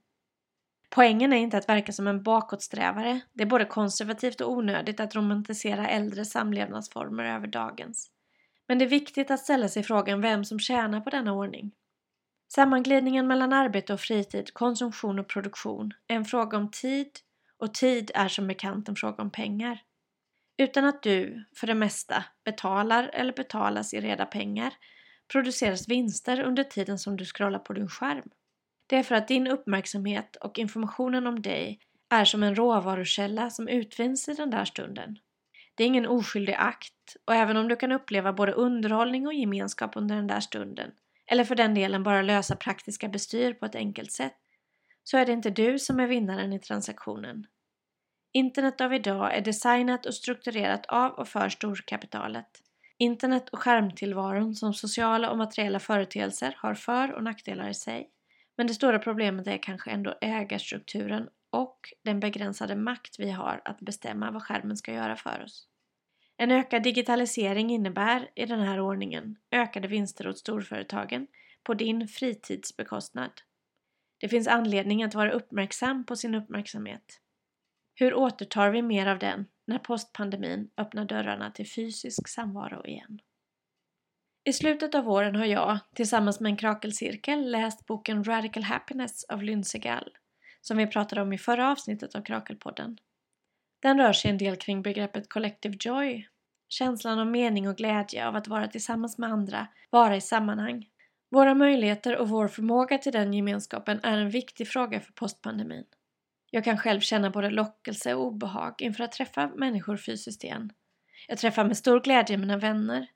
Poängen 0.91 1.33
är 1.33 1.37
inte 1.37 1.59
att 1.59 1.69
verka 1.69 1.93
som 1.93 2.07
en 2.07 2.23
bakåtsträvare. 2.23 3.21
Det 3.33 3.43
är 3.43 3.47
både 3.47 3.65
konservativt 3.65 4.41
och 4.41 4.51
onödigt 4.51 5.01
att 5.01 5.15
romantisera 5.15 5.89
äldre 5.89 6.25
samlevnadsformer 6.25 7.25
över 7.25 7.47
dagens. 7.47 8.11
Men 8.69 8.79
det 8.79 8.85
är 8.85 8.89
viktigt 8.89 9.31
att 9.31 9.41
ställa 9.41 9.69
sig 9.69 9.83
frågan 9.83 10.21
vem 10.21 10.45
som 10.45 10.59
tjänar 10.59 11.01
på 11.01 11.11
denna 11.11 11.33
ordning. 11.33 11.73
Sammanglidningen 12.53 13.27
mellan 13.27 13.53
arbete 13.53 13.95
och 13.95 14.01
fritid, 14.01 14.55
konsumtion 14.55 15.19
och 15.19 15.29
produktion 15.29 15.93
är 16.07 16.17
en 16.17 16.25
fråga 16.25 16.59
om 16.59 16.71
tid 16.71 17.11
och 17.59 17.75
tid 17.75 18.11
är 18.15 18.29
som 18.29 18.47
bekant 18.47 18.89
en 18.89 18.97
fråga 18.97 19.23
om 19.23 19.31
pengar. 19.31 19.83
Utan 20.57 20.85
att 20.85 21.03
du, 21.03 21.45
för 21.57 21.67
det 21.67 21.75
mesta, 21.75 22.25
betalar 22.45 23.11
eller 23.13 23.33
betalas 23.33 23.95
i 23.95 24.01
reda 24.01 24.27
pengar 24.27 24.75
produceras 25.33 25.89
vinster 25.89 26.41
under 26.41 26.65
tiden 26.65 26.99
som 26.99 27.17
du 27.17 27.25
scrollar 27.25 27.59
på 27.59 27.73
din 27.73 27.89
skärm. 27.89 28.31
Det 28.91 28.97
är 28.97 29.03
för 29.03 29.15
att 29.15 29.29
din 29.29 29.47
uppmärksamhet 29.47 30.37
och 30.37 30.59
informationen 30.59 31.27
om 31.27 31.43
dig 31.43 31.81
är 32.09 32.25
som 32.25 32.43
en 32.43 32.55
råvarukälla 32.55 33.51
som 33.51 33.69
utvinns 33.69 34.29
i 34.29 34.35
den 34.35 34.51
där 34.51 34.65
stunden. 34.65 35.19
Det 35.75 35.85
är 35.85 35.87
ingen 35.87 36.07
oskyldig 36.07 36.55
akt 36.59 37.17
och 37.25 37.35
även 37.35 37.57
om 37.57 37.69
du 37.69 37.77
kan 37.77 37.93
uppleva 37.93 38.33
både 38.33 38.53
underhållning 38.53 39.27
och 39.27 39.35
gemenskap 39.35 39.97
under 39.97 40.17
den 40.17 40.27
där 40.27 40.41
stunden 40.41 40.91
eller 41.27 41.45
för 41.45 41.55
den 41.55 41.75
delen 41.75 42.03
bara 42.03 42.23
lösa 42.23 42.57
praktiska 42.57 43.09
bestyr 43.09 43.53
på 43.53 43.67
ett 43.67 43.75
enkelt 43.75 44.13
sätt 44.13 44.37
så 45.05 45.17
är 45.17 45.27
det 45.27 45.33
inte 45.33 45.51
du 45.51 45.79
som 45.79 46.01
är 46.01 46.07
vinnaren 46.07 46.53
i 46.53 46.59
transaktionen. 46.59 47.47
Internet 48.33 48.81
av 48.81 48.95
idag 48.95 49.37
är 49.37 49.41
designat 49.41 50.07
och 50.07 50.15
strukturerat 50.15 50.87
av 50.87 51.13
och 51.13 51.29
för 51.29 51.49
storkapitalet. 51.49 52.49
Internet 52.99 53.49
och 53.49 53.59
skärmtillvaron 53.59 54.55
som 54.55 54.75
sociala 54.75 55.31
och 55.31 55.39
materiella 55.39 55.79
företeelser 55.79 56.55
har 56.59 56.75
för 56.75 57.13
och 57.13 57.25
nackdelar 57.25 57.69
i 57.69 57.75
sig. 57.75 58.11
Men 58.61 58.67
det 58.67 58.75
stora 58.75 58.99
problemet 58.99 59.47
är 59.47 59.59
kanske 59.59 59.91
ändå 59.91 60.15
ägarstrukturen 60.21 61.29
och 61.51 61.79
den 62.05 62.21
begränsade 62.21 62.77
makt 62.77 63.19
vi 63.19 63.31
har 63.31 63.63
att 63.65 63.81
bestämma 63.81 64.31
vad 64.31 64.43
skärmen 64.43 64.77
ska 64.77 64.93
göra 64.93 65.17
för 65.17 65.43
oss. 65.45 65.69
En 66.37 66.51
ökad 66.51 66.83
digitalisering 66.83 67.71
innebär 67.71 68.31
i 68.35 68.47
den 68.47 68.61
här 68.61 68.81
ordningen 68.81 69.37
ökade 69.51 69.89
vinster 69.89 70.29
åt 70.29 70.39
storföretagen 70.39 71.27
på 71.63 71.75
din 71.75 72.09
fritidsbekostnad. 72.09 73.31
Det 74.19 74.29
finns 74.29 74.49
anledning 74.49 75.03
att 75.03 75.15
vara 75.15 75.31
uppmärksam 75.31 76.07
på 76.07 76.17
sin 76.17 76.35
uppmärksamhet. 76.35 77.21
Hur 77.95 78.15
återtar 78.15 78.71
vi 78.71 78.83
mer 78.83 79.07
av 79.07 79.19
den 79.19 79.47
när 79.67 79.79
postpandemin 79.79 80.71
öppnar 80.77 81.05
dörrarna 81.05 81.51
till 81.51 81.71
fysisk 81.71 82.29
samvaro 82.29 82.87
igen? 82.87 83.21
I 84.51 84.53
slutet 84.53 84.95
av 84.95 85.05
våren 85.05 85.37
har 85.37 85.45
jag, 85.45 85.79
tillsammans 85.95 86.41
med 86.41 86.51
en 86.51 86.57
krakelcirkel, 86.57 87.51
läst 87.51 87.87
boken 87.87 88.25
Radical 88.25 88.63
Happiness 88.63 89.25
av 89.25 89.43
Lindsey 89.43 89.81
Gall, 89.81 90.11
som 90.61 90.77
vi 90.77 90.87
pratade 90.87 91.23
om 91.23 91.33
i 91.33 91.39
förra 91.39 91.71
avsnittet 91.71 92.15
av 92.15 92.23
Krakelpodden. 92.23 92.99
Den 93.83 93.99
rör 93.99 94.13
sig 94.13 94.31
en 94.31 94.39
del 94.39 94.57
kring 94.57 94.83
begreppet 94.83 95.29
collective 95.29 95.77
joy, 95.81 96.29
känslan 96.69 97.19
av 97.19 97.27
mening 97.27 97.69
och 97.69 97.77
glädje 97.77 98.29
av 98.29 98.37
att 98.37 98.49
vara 98.49 98.69
tillsammans 98.69 99.19
med 99.19 99.33
andra, 99.33 99.67
vara 99.91 100.17
i 100.17 100.21
sammanhang. 100.21 100.87
Våra 101.31 101.55
möjligheter 101.55 102.17
och 102.17 102.29
vår 102.29 102.49
förmåga 102.49 102.99
till 102.99 103.13
den 103.13 103.35
gemenskapen 103.35 104.01
är 104.03 104.19
en 104.19 104.31
viktig 104.31 104.69
fråga 104.69 105.01
för 105.01 105.13
postpandemin. 105.13 105.85
Jag 106.51 106.65
kan 106.65 106.79
själv 106.79 107.01
känna 107.01 107.31
både 107.31 107.51
lockelse 107.51 108.15
och 108.15 108.27
obehag 108.27 108.75
inför 108.83 109.05
att 109.05 109.13
träffa 109.13 109.49
människor 109.57 109.97
fysiskt 109.97 110.45
igen. 110.45 110.73
Jag 111.29 111.39
träffar 111.39 111.65
med 111.65 111.77
stor 111.77 112.01
glädje 112.01 112.37
mina 112.37 112.57
vänner. 112.57 113.07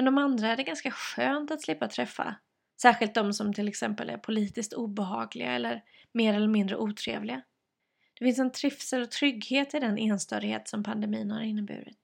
Men 0.00 0.04
de 0.04 0.18
andra 0.18 0.48
är 0.48 0.56
det 0.56 0.62
ganska 0.62 0.90
skönt 0.90 1.50
att 1.50 1.62
slippa 1.62 1.88
träffa. 1.88 2.34
Särskilt 2.82 3.14
de 3.14 3.32
som 3.32 3.52
till 3.52 3.68
exempel 3.68 4.10
är 4.10 4.16
politiskt 4.16 4.72
obehagliga 4.72 5.52
eller 5.52 5.82
mer 6.12 6.34
eller 6.34 6.48
mindre 6.48 6.76
otrevliga. 6.76 7.42
Det 8.18 8.24
finns 8.24 8.38
en 8.38 8.52
trivsel 8.52 9.02
och 9.02 9.10
trygghet 9.10 9.74
i 9.74 9.78
den 9.78 9.98
enstörighet 9.98 10.68
som 10.68 10.82
pandemin 10.82 11.30
har 11.30 11.40
inneburit. 11.40 11.98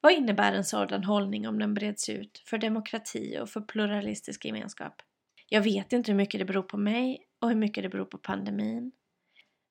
Vad 0.00 0.12
innebär 0.12 0.52
en 0.52 0.64
sådan 0.64 1.04
hållning 1.04 1.48
om 1.48 1.58
den 1.58 1.74
breds 1.74 2.08
ut 2.08 2.42
för 2.46 2.58
demokrati 2.58 3.38
och 3.40 3.50
för 3.50 3.60
pluralistisk 3.60 4.44
gemenskap? 4.44 5.02
Jag 5.48 5.62
vet 5.62 5.92
inte 5.92 6.10
hur 6.10 6.16
mycket 6.16 6.40
det 6.40 6.44
beror 6.44 6.62
på 6.62 6.76
mig 6.76 7.26
och 7.40 7.48
hur 7.48 7.56
mycket 7.56 7.82
det 7.82 7.88
beror 7.88 8.04
på 8.04 8.18
pandemin. 8.18 8.92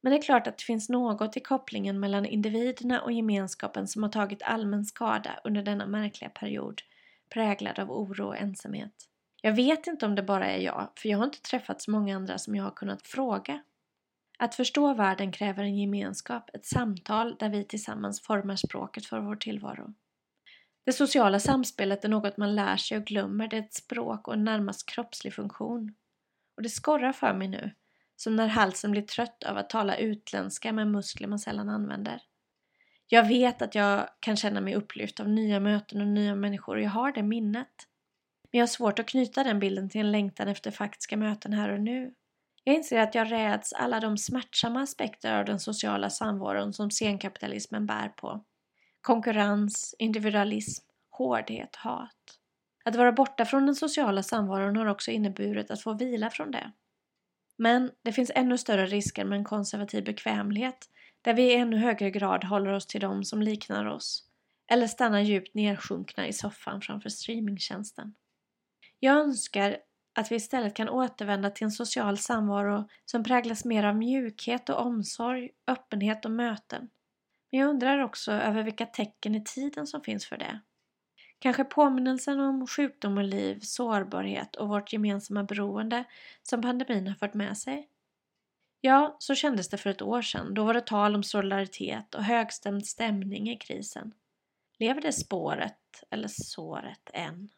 Men 0.02 0.12
det 0.12 0.18
är 0.18 0.22
klart 0.22 0.48
att 0.48 0.58
det 0.58 0.64
finns 0.64 0.90
något 0.90 1.38
i 1.38 1.40
kopplingen 1.40 2.00
mellan 2.00 2.26
individerna 2.26 3.02
och 3.02 3.12
gemenskapen 3.12 3.88
som 3.88 4.04
har 4.04 4.10
tagit 4.10 4.42
allmän 4.42 4.86
skada 4.86 5.40
under 5.44 5.64
denna 5.64 5.88
märkliga 5.88 6.30
period 6.30 6.82
präglad 7.30 7.80
av 7.80 7.92
oro 7.92 8.28
och 8.28 8.38
ensamhet. 8.38 8.94
Jag 9.42 9.56
vet 9.56 9.88
inte 9.88 10.06
om 10.06 10.16
det 10.16 10.24
bara 10.24 10.48
är 10.48 10.60
jag, 10.60 10.90
för 10.96 11.10
jag 11.10 11.18
har 11.18 11.26
inte 11.26 11.42
träffat 11.42 11.82
så 11.82 11.92
många 11.92 12.16
andra 12.16 12.38
som 12.38 12.56
jag 12.56 12.64
har 12.64 12.72
kunnat 12.72 13.08
fråga. 13.08 13.64
Att 14.40 14.56
förstå 14.56 14.94
världen 14.94 15.32
kräver 15.32 15.64
en 15.64 15.78
gemenskap, 15.78 16.50
ett 16.54 16.66
samtal 16.66 17.36
där 17.40 17.50
vi 17.50 17.64
tillsammans 17.64 18.22
formar 18.22 18.56
språket 18.56 19.06
för 19.06 19.20
vår 19.20 19.36
tillvaro. 19.36 19.94
Det 20.86 20.94
sociala 20.94 21.40
samspelet 21.40 22.06
är 22.06 22.10
något 22.10 22.38
man 22.38 22.56
lär 22.56 22.78
sig 22.78 22.98
och 22.98 23.06
glömmer, 23.06 23.48
det 23.48 23.58
är 23.58 23.62
ett 23.62 23.74
språk 23.74 24.28
och 24.28 24.34
en 24.34 24.44
närmast 24.44 24.90
kroppslig 24.90 25.34
funktion. 25.34 25.96
Och 26.56 26.64
det 26.64 26.70
skorrar 26.70 27.14
för 27.14 27.34
mig 27.34 27.48
nu, 27.48 27.72
som 28.16 28.36
när 28.36 28.48
halsen 28.48 28.92
blir 28.92 29.02
trött 29.02 29.44
av 29.44 29.58
att 29.58 29.70
tala 29.70 29.98
utländska 29.98 30.74
med 30.74 30.88
muskler 30.88 31.28
man 31.28 31.40
sällan 31.40 31.70
använder. 31.70 32.22
Jag 33.08 33.28
vet 33.28 33.62
att 33.62 33.76
jag 33.76 34.10
kan 34.20 34.36
känna 34.36 34.62
mig 34.62 34.76
upplyft 34.76 35.20
av 35.20 35.30
nya 35.30 35.60
möten 35.60 36.02
och 36.02 36.08
nya 36.08 36.36
människor 36.36 36.76
och 36.76 36.82
jag 36.82 36.90
har 36.90 37.12
det 37.12 37.24
minnet. 37.24 37.88
Men 38.52 38.60
jag 38.60 38.62
har 38.62 38.68
svårt 38.68 39.00
att 39.00 39.08
knyta 39.08 39.44
den 39.44 39.60
bilden 39.60 39.90
till 39.90 40.02
en 40.02 40.12
längtan 40.12 40.48
efter 40.48 40.72
faktiska 40.72 41.18
möten 41.18 41.54
här 41.54 41.70
och 41.70 41.80
nu. 41.80 42.14
Jag 42.64 42.76
inser 42.76 43.00
att 43.00 43.16
jag 43.16 43.32
räds 43.32 43.74
alla 43.74 44.00
de 44.00 44.18
smärtsamma 44.18 44.82
aspekter 44.82 45.40
av 45.40 45.46
den 45.46 45.60
sociala 45.60 46.10
samvaron 46.10 46.74
som 46.74 46.92
senkapitalismen 46.92 47.86
bär 47.86 48.10
på. 48.10 48.44
Konkurrens, 49.02 49.96
individualism, 50.00 50.86
hårdhet, 51.10 51.76
hat. 51.76 52.40
Att 52.86 52.96
vara 52.96 53.12
borta 53.12 53.46
från 53.46 53.66
den 53.66 53.76
sociala 53.76 54.24
samvaron 54.24 54.76
har 54.76 54.86
också 54.86 55.12
inneburit 55.12 55.72
att 55.72 55.82
få 55.82 55.94
vila 55.94 56.30
från 56.30 56.52
det. 56.52 56.72
Men 57.58 57.92
det 58.04 58.12
finns 58.12 58.32
ännu 58.36 58.58
större 58.58 58.86
risker 58.86 59.26
med 59.26 59.38
en 59.38 59.46
konservativ 59.46 60.04
bekvämlighet 60.04 60.90
där 61.28 61.34
vi 61.34 61.54
i 61.54 61.56
ännu 61.56 61.78
högre 61.78 62.12
grad 62.12 62.44
håller 62.44 62.72
oss 62.72 62.86
till 62.86 63.02
dem 63.02 63.24
som 63.24 63.42
liknar 63.42 63.86
oss 63.86 64.24
eller 64.72 64.88
stannar 64.88 65.20
djupt 65.20 65.54
nedsjunkna 65.54 66.28
i 66.28 66.34
soffan 66.34 66.82
framför 66.82 67.10
streamingtjänsten. 67.10 68.16
Jag 69.00 69.18
önskar 69.18 69.78
att 70.16 70.32
vi 70.32 70.36
istället 70.36 70.74
kan 70.74 70.90
återvända 70.90 71.50
till 71.50 71.64
en 71.66 71.72
social 71.72 72.18
samvaro 72.18 72.90
som 73.06 73.24
präglas 73.24 73.66
mer 73.66 73.84
av 73.84 73.96
mjukhet 73.96 74.70
och 74.70 74.82
omsorg, 74.82 75.50
öppenhet 75.68 76.26
och 76.26 76.32
möten. 76.32 76.90
Men 77.52 77.60
jag 77.60 77.70
undrar 77.70 78.00
också 78.00 78.32
över 78.32 78.64
vilka 78.64 78.86
tecken 78.86 79.36
i 79.36 79.44
tiden 79.44 79.88
som 79.88 80.02
finns 80.02 80.26
för 80.26 80.38
det. 80.38 80.60
Kanske 81.40 81.64
påminnelsen 81.64 82.40
om 82.40 82.68
sjukdom 82.68 83.18
och 83.18 83.24
liv, 83.24 83.60
sårbarhet 83.60 84.56
och 84.56 84.70
vårt 84.70 84.94
gemensamma 84.94 85.44
beroende 85.44 86.04
som 86.44 86.62
pandemin 86.62 87.08
har 87.08 87.16
fört 87.16 87.34
med 87.34 87.58
sig. 87.58 87.90
Ja, 88.82 89.16
så 89.20 89.36
kändes 89.36 89.70
det 89.70 89.78
för 89.78 89.90
ett 89.90 90.02
år 90.02 90.22
sedan. 90.22 90.54
Då 90.54 90.64
var 90.64 90.74
det 90.74 90.82
tal 90.82 91.16
om 91.16 91.24
solidaritet 91.24 92.16
och 92.16 92.24
högstämd 92.24 92.86
stämning 92.86 93.50
i 93.50 93.58
krisen. 93.58 94.14
Lever 94.80 95.02
det 95.02 95.14
spåret, 95.14 96.04
eller 96.10 96.28
såret, 96.28 97.10
än? 97.14 97.50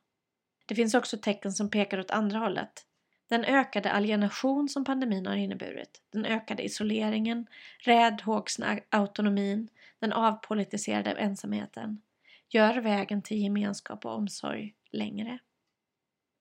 Det 0.66 0.76
finns 0.76 0.94
också 0.96 1.18
tecken 1.18 1.52
som 1.52 1.70
pekar 1.70 2.00
åt 2.00 2.12
andra 2.12 2.40
hållet. 2.40 2.86
Den 3.30 3.46
ökade 3.46 3.92
alienation 3.92 4.70
som 4.70 4.86
pandemin 4.86 5.26
har 5.26 5.36
inneburit, 5.36 6.02
den 6.12 6.26
ökade 6.26 6.64
isoleringen, 6.64 7.48
räddhågsna 7.80 8.80
autonomin, 8.90 9.70
den 10.00 10.14
avpolitiserade 10.14 11.12
ensamheten 11.12 12.02
gör 12.50 12.78
vägen 12.78 13.22
till 13.22 13.38
gemenskap 13.38 14.06
och 14.06 14.16
omsorg 14.16 14.76
längre. 14.92 15.40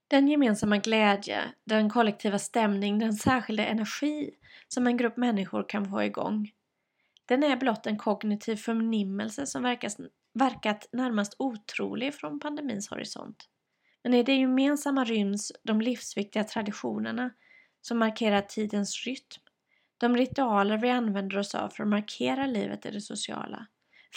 Den 0.09 0.29
gemensamma 0.29 0.77
glädje, 0.77 1.43
den 1.65 1.91
kollektiva 1.91 2.38
stämning, 2.38 2.99
den 2.99 3.12
särskilda 3.12 3.67
energi 3.67 4.31
som 4.69 4.87
en 4.87 4.97
grupp 4.97 5.17
människor 5.17 5.69
kan 5.69 5.91
få 5.91 6.03
igång. 6.03 6.50
Den 7.27 7.43
är 7.43 7.57
blott 7.57 7.87
en 7.87 7.99
kognitiv 7.99 8.57
förnimmelse 8.57 9.47
som 9.47 9.62
verkas, 9.62 9.97
verkat 10.35 10.88
närmast 10.93 11.37
otrolig 11.38 12.15
från 12.15 12.41
pandemins 12.41 12.88
horisont. 12.88 13.49
Men 14.03 14.15
i 14.15 14.23
det 14.23 14.35
gemensamma 14.35 15.05
ryms 15.05 15.53
de 15.62 15.81
livsviktiga 15.81 16.45
traditionerna 16.45 17.31
som 17.81 17.99
markerar 17.99 18.41
tidens 18.41 19.07
rytm. 19.07 19.43
De 19.99 20.17
ritualer 20.17 20.79
vi 20.79 20.91
använder 20.91 21.38
oss 21.38 21.55
av 21.55 21.69
för 21.69 21.83
att 21.83 21.88
markera 21.88 22.47
livet 22.47 22.87
i 22.87 22.91
det 22.91 23.00
sociala. 23.00 23.67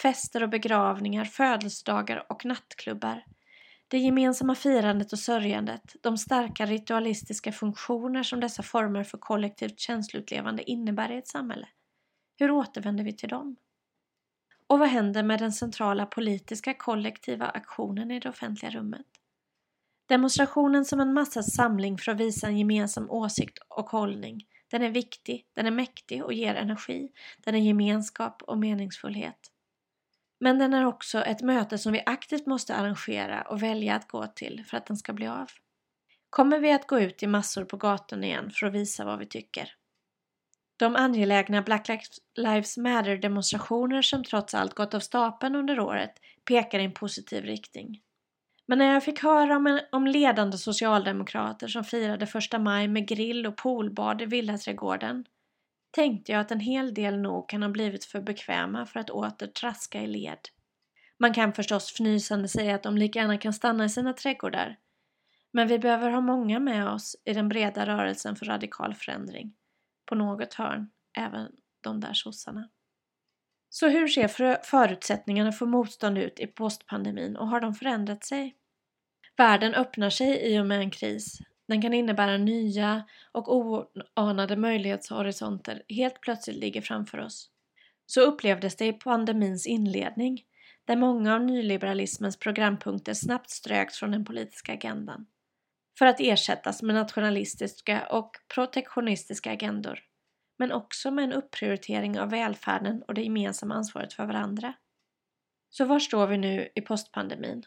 Fester 0.02 0.42
och 0.42 0.48
begravningar, 0.48 1.24
födelsedagar 1.24 2.26
och 2.28 2.44
nattklubbar. 2.44 3.24
Det 3.92 3.98
gemensamma 3.98 4.54
firandet 4.54 5.12
och 5.12 5.18
sörjandet, 5.18 5.96
de 6.00 6.18
starka 6.18 6.66
ritualistiska 6.66 7.52
funktioner 7.52 8.22
som 8.22 8.40
dessa 8.40 8.62
former 8.62 9.04
för 9.04 9.18
kollektivt 9.18 9.80
känsloutlevande 9.80 10.70
innebär 10.70 11.12
i 11.12 11.16
ett 11.16 11.28
samhälle. 11.28 11.68
Hur 12.38 12.50
återvänder 12.50 13.04
vi 13.04 13.16
till 13.16 13.28
dem? 13.28 13.56
Och 14.66 14.78
vad 14.78 14.88
händer 14.88 15.22
med 15.22 15.40
den 15.40 15.52
centrala 15.52 16.06
politiska 16.06 16.74
kollektiva 16.74 17.46
aktionen 17.46 18.10
i 18.10 18.20
det 18.20 18.28
offentliga 18.28 18.70
rummet? 18.70 19.06
Demonstrationen 20.06 20.84
som 20.84 21.00
en 21.00 21.14
massas 21.14 21.54
samling 21.54 21.98
för 21.98 22.12
att 22.12 22.20
visa 22.20 22.46
en 22.46 22.58
gemensam 22.58 23.10
åsikt 23.10 23.58
och 23.68 23.90
hållning, 23.90 24.46
den 24.70 24.82
är 24.82 24.90
viktig, 24.90 25.46
den 25.54 25.66
är 25.66 25.70
mäktig 25.70 26.24
och 26.24 26.32
ger 26.32 26.54
energi, 26.54 27.08
den 27.44 27.54
är 27.54 27.60
gemenskap 27.60 28.42
och 28.42 28.58
meningsfullhet. 28.58 29.51
Men 30.42 30.58
den 30.58 30.74
är 30.74 30.84
också 30.84 31.22
ett 31.22 31.42
möte 31.42 31.78
som 31.78 31.92
vi 31.92 32.02
aktivt 32.06 32.46
måste 32.46 32.74
arrangera 32.74 33.42
och 33.42 33.62
välja 33.62 33.94
att 33.94 34.08
gå 34.08 34.26
till 34.26 34.64
för 34.66 34.76
att 34.76 34.86
den 34.86 34.96
ska 34.96 35.12
bli 35.12 35.26
av. 35.26 35.46
Kommer 36.30 36.58
vi 36.58 36.72
att 36.72 36.86
gå 36.86 37.00
ut 37.00 37.22
i 37.22 37.26
massor 37.26 37.64
på 37.64 37.76
gatan 37.76 38.24
igen 38.24 38.50
för 38.50 38.66
att 38.66 38.72
visa 38.72 39.04
vad 39.04 39.18
vi 39.18 39.26
tycker? 39.26 39.74
De 40.76 40.96
angelägna 40.96 41.62
Black 41.62 41.88
Lives 42.36 42.76
Matter 42.76 43.16
demonstrationer 43.16 44.02
som 44.02 44.24
trots 44.24 44.54
allt 44.54 44.74
gått 44.74 44.94
av 44.94 45.00
stapeln 45.00 45.54
under 45.54 45.80
året 45.80 46.12
pekar 46.48 46.78
i 46.78 46.84
en 46.84 46.94
positiv 46.94 47.44
riktning. 47.44 48.00
Men 48.66 48.78
när 48.78 48.94
jag 48.94 49.04
fick 49.04 49.22
höra 49.22 49.56
om, 49.56 49.66
en, 49.66 49.80
om 49.92 50.06
ledande 50.06 50.58
socialdemokrater 50.58 51.68
som 51.68 51.84
firade 51.84 52.26
första 52.26 52.58
maj 52.58 52.88
med 52.88 53.08
grill 53.08 53.46
och 53.46 53.56
poolbad 53.56 54.22
i 54.22 54.26
villaträdgården 54.26 55.24
tänkte 55.92 56.32
jag 56.32 56.40
att 56.40 56.50
en 56.50 56.60
hel 56.60 56.94
del 56.94 57.18
nog 57.18 57.48
kan 57.48 57.62
ha 57.62 57.68
blivit 57.68 58.04
för 58.04 58.20
bekväma 58.20 58.86
för 58.86 59.00
att 59.00 59.10
åter 59.10 59.46
traska 59.46 60.02
i 60.02 60.06
led. 60.06 60.38
Man 61.18 61.34
kan 61.34 61.52
förstås 61.52 61.92
fnysande 61.92 62.48
säga 62.48 62.74
att 62.74 62.82
de 62.82 62.96
lika 62.96 63.18
gärna 63.18 63.38
kan 63.38 63.52
stanna 63.52 63.84
i 63.84 63.88
sina 63.88 64.12
trädgårdar. 64.12 64.78
Men 65.52 65.68
vi 65.68 65.78
behöver 65.78 66.10
ha 66.10 66.20
många 66.20 66.60
med 66.60 66.88
oss 66.88 67.16
i 67.24 67.32
den 67.32 67.48
breda 67.48 67.86
rörelsen 67.86 68.36
för 68.36 68.46
radikal 68.46 68.94
förändring. 68.94 69.54
På 70.06 70.14
något 70.14 70.54
hörn, 70.54 70.90
även 71.18 71.52
de 71.80 72.00
där 72.00 72.12
sossarna. 72.12 72.68
Så 73.68 73.88
hur 73.88 74.08
ser 74.08 74.62
förutsättningarna 74.64 75.52
för 75.52 75.66
motstånd 75.66 76.18
ut 76.18 76.40
i 76.40 76.46
postpandemin 76.46 77.36
och 77.36 77.48
har 77.48 77.60
de 77.60 77.74
förändrat 77.74 78.24
sig? 78.24 78.56
Världen 79.36 79.74
öppnar 79.74 80.10
sig 80.10 80.52
i 80.52 80.60
och 80.60 80.66
med 80.66 80.78
en 80.78 80.90
kris. 80.90 81.38
Den 81.68 81.82
kan 81.82 81.94
innebära 81.94 82.36
nya 82.36 83.04
och 83.32 83.56
oanade 83.56 84.56
möjlighetshorisonter 84.56 85.82
helt 85.88 86.20
plötsligt 86.20 86.56
ligger 86.56 86.80
framför 86.80 87.18
oss. 87.18 87.50
Så 88.06 88.20
upplevdes 88.20 88.76
det 88.76 88.86
i 88.86 88.92
pandemins 88.92 89.66
inledning, 89.66 90.42
där 90.84 90.96
många 90.96 91.34
av 91.34 91.44
nyliberalismens 91.44 92.38
programpunkter 92.38 93.14
snabbt 93.14 93.50
ströks 93.50 93.98
från 93.98 94.10
den 94.10 94.24
politiska 94.24 94.72
agendan 94.72 95.26
för 95.98 96.06
att 96.06 96.20
ersättas 96.20 96.82
med 96.82 96.94
nationalistiska 96.94 98.06
och 98.06 98.36
protektionistiska 98.54 99.52
agendor, 99.52 100.00
men 100.58 100.72
också 100.72 101.10
med 101.10 101.24
en 101.24 101.32
upprioritering 101.32 102.20
av 102.20 102.30
välfärden 102.30 103.02
och 103.02 103.14
det 103.14 103.22
gemensamma 103.22 103.74
ansvaret 103.74 104.12
för 104.12 104.26
varandra. 104.26 104.74
Så 105.70 105.84
var 105.84 105.98
står 105.98 106.26
vi 106.26 106.38
nu 106.38 106.68
i 106.74 106.80
postpandemin? 106.80 107.62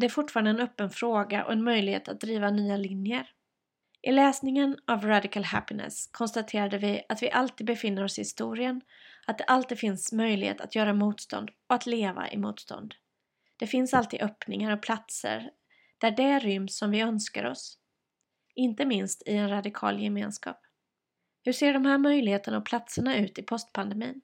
Det 0.00 0.06
är 0.06 0.10
fortfarande 0.10 0.50
en 0.50 0.60
öppen 0.60 0.90
fråga 0.90 1.44
och 1.44 1.52
en 1.52 1.64
möjlighet 1.64 2.08
att 2.08 2.20
driva 2.20 2.50
nya 2.50 2.76
linjer. 2.76 3.30
I 4.02 4.12
läsningen 4.12 4.76
av 4.86 5.04
Radical 5.06 5.44
Happiness 5.44 6.06
konstaterade 6.12 6.78
vi 6.78 7.02
att 7.08 7.22
vi 7.22 7.30
alltid 7.30 7.66
befinner 7.66 8.04
oss 8.04 8.18
i 8.18 8.20
historien, 8.20 8.80
att 9.26 9.38
det 9.38 9.44
alltid 9.44 9.78
finns 9.78 10.12
möjlighet 10.12 10.60
att 10.60 10.74
göra 10.74 10.94
motstånd 10.94 11.50
och 11.66 11.74
att 11.74 11.86
leva 11.86 12.30
i 12.30 12.36
motstånd. 12.36 12.94
Det 13.56 13.66
finns 13.66 13.94
alltid 13.94 14.22
öppningar 14.22 14.72
och 14.72 14.82
platser 14.82 15.50
där 15.98 16.10
det 16.10 16.38
ryms 16.38 16.78
som 16.78 16.90
vi 16.90 17.00
önskar 17.00 17.44
oss. 17.44 17.78
Inte 18.54 18.84
minst 18.84 19.22
i 19.28 19.36
en 19.36 19.48
radikal 19.48 20.02
gemenskap. 20.02 20.60
Hur 21.44 21.52
ser 21.52 21.72
de 21.72 21.86
här 21.86 21.98
möjligheterna 21.98 22.58
och 22.58 22.66
platserna 22.66 23.16
ut 23.16 23.38
i 23.38 23.42
postpandemin? 23.42 24.20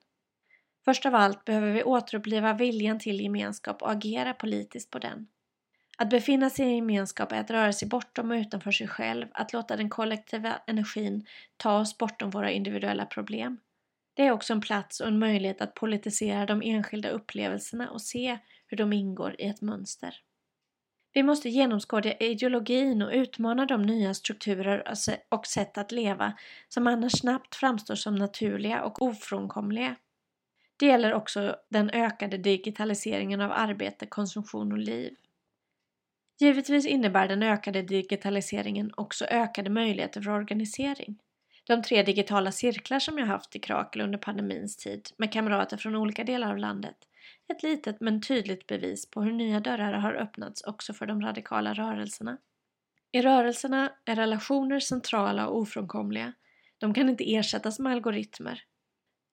Först 0.85 1.05
av 1.05 1.15
allt 1.15 1.45
behöver 1.45 1.71
vi 1.71 1.83
återuppliva 1.83 2.53
viljan 2.53 2.99
till 2.99 3.21
gemenskap 3.21 3.81
och 3.81 3.91
agera 3.91 4.33
politiskt 4.33 4.91
på 4.91 4.99
den. 4.99 5.27
Att 5.99 6.09
befinna 6.09 6.49
sig 6.49 6.67
i 6.67 6.75
gemenskap 6.75 7.31
är 7.31 7.39
att 7.39 7.51
röra 7.51 7.73
sig 7.73 7.87
bortom 7.87 8.31
och 8.31 8.35
utanför 8.35 8.71
sig 8.71 8.87
själv, 8.87 9.27
att 9.31 9.53
låta 9.53 9.75
den 9.75 9.89
kollektiva 9.89 10.61
energin 10.67 11.25
ta 11.57 11.79
oss 11.79 11.97
bortom 11.97 12.29
våra 12.29 12.51
individuella 12.51 13.05
problem. 13.05 13.57
Det 14.13 14.27
är 14.27 14.31
också 14.31 14.53
en 14.53 14.61
plats 14.61 14.99
och 14.99 15.07
en 15.07 15.19
möjlighet 15.19 15.61
att 15.61 15.73
politisera 15.73 16.45
de 16.45 16.61
enskilda 16.61 17.09
upplevelserna 17.09 17.89
och 17.89 18.01
se 18.01 18.37
hur 18.67 18.77
de 18.77 18.93
ingår 18.93 19.35
i 19.39 19.47
ett 19.47 19.61
mönster. 19.61 20.15
Vi 21.13 21.23
måste 21.23 21.49
genomskåda 21.49 22.13
ideologin 22.13 23.01
och 23.01 23.11
utmana 23.13 23.65
de 23.65 23.81
nya 23.81 24.13
strukturer 24.13 24.93
och 25.29 25.47
sätt 25.47 25.77
att 25.77 25.91
leva 25.91 26.33
som 26.69 26.87
annars 26.87 27.19
snabbt 27.19 27.55
framstår 27.55 27.95
som 27.95 28.15
naturliga 28.15 28.83
och 28.83 29.01
ofrånkomliga. 29.01 29.95
Det 30.77 30.85
gäller 30.85 31.13
också 31.13 31.55
den 31.69 31.89
ökade 31.89 32.37
digitaliseringen 32.37 33.41
av 33.41 33.51
arbete, 33.51 34.05
konsumtion 34.05 34.71
och 34.71 34.77
liv. 34.77 35.15
Givetvis 36.39 36.85
innebär 36.85 37.27
den 37.27 37.43
ökade 37.43 37.81
digitaliseringen 37.81 38.91
också 38.97 39.25
ökade 39.25 39.69
möjligheter 39.69 40.21
för 40.21 40.31
organisering. 40.31 41.19
De 41.63 41.81
tre 41.81 42.03
digitala 42.03 42.51
cirklar 42.51 42.99
som 42.99 43.17
jag 43.17 43.25
haft 43.25 43.55
i 43.55 43.59
Krakel 43.59 44.01
under 44.01 44.17
pandemins 44.17 44.77
tid 44.77 45.09
med 45.17 45.33
kamrater 45.33 45.77
från 45.77 45.95
olika 45.95 46.23
delar 46.23 46.51
av 46.51 46.57
landet 46.57 46.97
ett 47.47 47.63
litet 47.63 48.01
men 48.01 48.21
tydligt 48.21 48.67
bevis 48.67 49.11
på 49.11 49.21
hur 49.21 49.31
nya 49.31 49.59
dörrar 49.59 49.93
har 49.93 50.13
öppnats 50.13 50.61
också 50.61 50.93
för 50.93 51.05
de 51.05 51.21
radikala 51.21 51.73
rörelserna. 51.73 52.37
I 53.11 53.21
rörelserna 53.21 53.91
är 54.05 54.15
relationer 54.15 54.79
centrala 54.79 55.47
och 55.47 55.57
ofrånkomliga. 55.57 56.33
De 56.77 56.93
kan 56.93 57.09
inte 57.09 57.35
ersättas 57.35 57.79
med 57.79 57.91
algoritmer. 57.91 58.63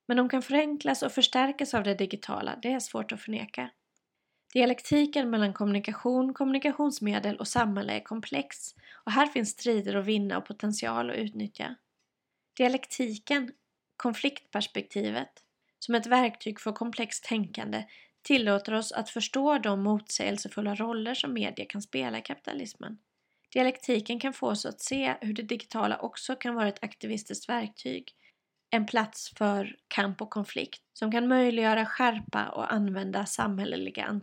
Men 0.06 0.16
de 0.16 0.28
kan 0.28 0.42
förenklas 0.42 1.02
och 1.02 1.12
förstärkas 1.12 1.74
av 1.74 1.84
det 1.84 1.94
digitala, 1.94 2.58
det 2.62 2.72
är 2.72 2.80
svårt 2.80 3.12
att 3.12 3.20
förneka. 3.20 3.70
Dialektiken 4.54 5.30
mellan 5.30 5.52
kommunikation, 5.52 6.34
kommunikationsmedel 6.34 7.36
och 7.36 7.48
samhälle 7.48 7.92
är 7.92 8.00
komplex 8.00 8.74
och 9.04 9.12
här 9.12 9.26
finns 9.26 9.50
strider 9.50 9.94
att 9.94 10.04
vinna 10.04 10.38
och 10.38 10.46
potential 10.46 11.10
att 11.10 11.16
utnyttja. 11.16 11.74
Dialektiken, 12.56 13.52
konfliktperspektivet, 13.96 15.30
som 15.78 15.94
ett 15.94 16.06
verktyg 16.06 16.60
för 16.60 16.72
komplext 16.72 17.24
tänkande 17.24 17.84
tillåter 18.22 18.74
oss 18.74 18.92
att 18.92 19.10
förstå 19.10 19.58
de 19.58 19.82
motsägelsefulla 19.82 20.74
roller 20.74 21.14
som 21.14 21.32
media 21.32 21.66
kan 21.68 21.82
spela 21.82 22.18
i 22.18 22.22
kapitalismen. 22.22 22.98
Dialektiken 23.52 24.20
kan 24.20 24.32
få 24.32 24.48
oss 24.48 24.66
att 24.66 24.80
se 24.80 25.14
hur 25.20 25.34
det 25.34 25.42
digitala 25.42 25.98
också 25.98 26.36
kan 26.36 26.54
vara 26.54 26.68
ett 26.68 26.84
aktivistiskt 26.84 27.48
verktyg, 27.48 28.12
en 28.74 28.86
plats 28.86 29.32
för 29.36 29.76
kamp 29.88 30.22
och 30.22 30.30
konflikt 30.30 30.82
som 30.92 31.12
kan 31.12 31.28
möjliggöra 31.28 31.86
skärpa 31.86 32.48
och 32.48 32.72
använda 32.72 33.26
samhälleliga 33.26 34.20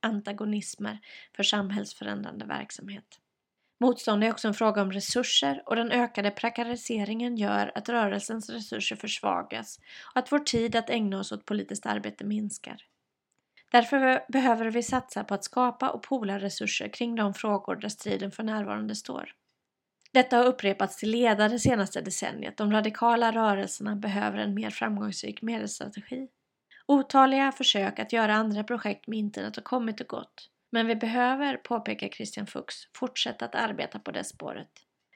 antagonismer 0.00 0.98
för 1.36 1.42
samhällsförändrande 1.42 2.46
verksamhet. 2.46 3.20
Motstånd 3.80 4.24
är 4.24 4.30
också 4.30 4.48
en 4.48 4.54
fråga 4.54 4.82
om 4.82 4.92
resurser 4.92 5.62
och 5.66 5.76
den 5.76 5.92
ökade 5.92 6.30
prekariseringen 6.30 7.36
gör 7.36 7.72
att 7.74 7.88
rörelsens 7.88 8.50
resurser 8.50 8.96
försvagas 8.96 9.80
och 10.14 10.16
att 10.16 10.32
vår 10.32 10.38
tid 10.38 10.76
att 10.76 10.90
ägna 10.90 11.18
oss 11.18 11.32
åt 11.32 11.44
politiskt 11.44 11.86
arbete 11.86 12.24
minskar. 12.24 12.76
Därför 13.70 14.24
behöver 14.32 14.70
vi 14.70 14.82
satsa 14.82 15.24
på 15.24 15.34
att 15.34 15.44
skapa 15.44 15.90
och 15.90 16.02
pola 16.02 16.38
resurser 16.38 16.88
kring 16.88 17.14
de 17.14 17.34
frågor 17.34 17.76
där 17.76 17.88
striden 17.88 18.30
för 18.30 18.42
närvarande 18.42 18.94
står. 18.94 19.34
Detta 20.12 20.36
har 20.36 20.44
upprepats 20.44 20.96
till 20.96 21.10
leda 21.10 21.48
det 21.48 21.58
senaste 21.58 22.00
decenniet. 22.00 22.56
De 22.56 22.72
radikala 22.72 23.32
rörelserna 23.32 23.96
behöver 23.96 24.38
en 24.38 24.54
mer 24.54 24.70
framgångsrik 24.70 25.42
medelsstrategi. 25.42 26.28
Otaliga 26.86 27.52
försök 27.52 27.98
att 27.98 28.12
göra 28.12 28.34
andra 28.34 28.64
projekt 28.64 29.06
med 29.06 29.18
internet 29.18 29.56
har 29.56 29.62
kommit 29.62 30.00
och 30.00 30.08
gått. 30.08 30.50
Men 30.72 30.86
vi 30.86 30.96
behöver, 30.96 31.56
påpekar 31.56 32.08
Christian 32.08 32.46
Fuchs, 32.46 32.88
fortsätta 32.96 33.44
att 33.44 33.54
arbeta 33.54 33.98
på 33.98 34.10
det 34.10 34.24
spåret. 34.24 34.70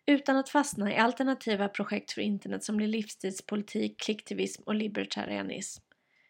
Utan 0.06 0.36
att 0.36 0.48
fastna 0.48 0.92
i 0.92 0.96
alternativa 0.96 1.68
projekt 1.68 2.12
för 2.12 2.20
internet 2.20 2.64
som 2.64 2.76
blir 2.76 2.86
livsstilspolitik, 2.86 4.00
klicktivism 4.00 4.62
och 4.66 4.74
libertarianism. 4.74 5.82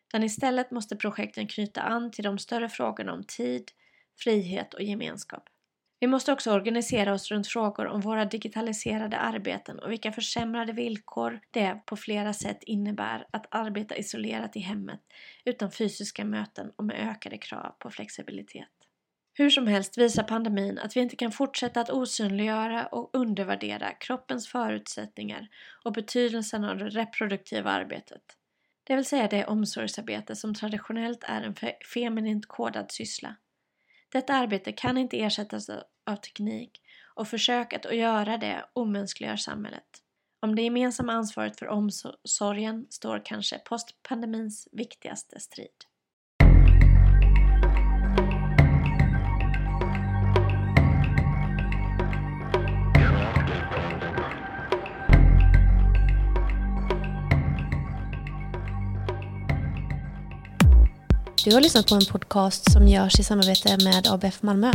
Utan 0.09 0.23
istället 0.25 0.71
måste 0.71 0.97
projekten 0.97 1.49
knyta 1.49 1.81
an 1.81 2.11
till 2.11 2.25
de 2.25 2.39
större 2.39 2.69
frågorna 2.69 3.13
om 3.13 3.25
tid, 3.25 3.71
frihet 4.19 4.75
och 4.75 4.83
gemenskap. 4.83 5.49
Vi 6.05 6.09
måste 6.09 6.33
också 6.33 6.53
organisera 6.53 7.15
oss 7.15 7.31
runt 7.31 7.47
frågor 7.47 7.87
om 7.87 8.01
våra 8.01 8.25
digitaliserade 8.25 9.19
arbeten 9.19 9.79
och 9.79 9.91
vilka 9.91 10.13
försämrade 10.13 10.73
villkor 10.73 11.41
det 11.51 11.81
på 11.87 11.97
flera 11.97 12.33
sätt 12.33 12.63
innebär 12.63 13.27
att 13.31 13.47
arbeta 13.51 13.97
isolerat 13.97 14.57
i 14.57 14.61
hemmet 14.61 15.01
utan 15.45 15.71
fysiska 15.71 16.25
möten 16.25 16.73
och 16.77 16.85
med 16.85 17.11
ökade 17.11 17.39
krav 17.39 17.75
på 17.79 17.91
flexibilitet. 17.91 18.69
Hur 19.35 19.51
som 19.51 19.67
helst 19.67 19.99
visar 19.99 20.23
pandemin 20.23 20.79
att 20.79 20.97
vi 20.97 21.01
inte 21.01 21.17
kan 21.17 21.33
fortsätta 21.33 21.81
att 21.81 21.91
osynliggöra 21.91 22.87
och 22.87 23.11
undervärdera 23.13 23.91
kroppens 23.93 24.49
förutsättningar 24.49 25.49
och 25.85 25.93
betydelsen 25.93 26.65
av 26.65 26.79
det 26.79 26.89
reproduktiva 26.89 27.71
arbetet. 27.71 28.23
Det 28.85 28.97
vill 28.97 29.05
säga 29.05 29.29
det 29.29 29.47
omsorgsarbete 29.47 30.37
som 30.37 30.55
traditionellt 30.55 31.25
är 31.25 31.43
en 31.43 31.55
feminint 31.95 32.47
kodad 32.47 32.93
syssla. 32.93 33.37
Detta 34.09 34.35
arbete 34.35 34.73
kan 34.73 34.99
inte 34.99 35.21
ersättas 35.21 35.71
av 36.07 36.17
teknik 36.17 36.81
och 37.15 37.29
försöket 37.29 37.87
att 37.87 37.97
göra 37.97 38.39
det 38.39 38.65
omänskliggör 38.73 39.37
samhället. 39.37 40.01
Om 40.43 40.55
det 40.55 40.63
gemensamma 40.63 41.13
ansvaret 41.13 41.59
för 41.59 41.69
omsorgen 41.69 42.87
står 42.91 43.23
kanske 43.25 43.59
postpandemins 43.59 44.69
viktigaste 44.73 45.41
strid. 45.41 45.69
Du 61.45 61.55
har 61.55 61.61
lyssnat 61.61 61.89
på 61.89 61.95
en 61.95 62.05
podcast 62.13 62.73
som 62.73 62.89
görs 62.89 63.21
i 63.21 63.23
samarbete 63.23 63.77
med 63.85 64.07
ABF 64.07 64.43
Malmö. 64.43 64.71